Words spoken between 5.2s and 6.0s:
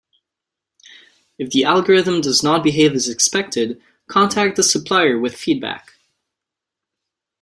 feedback.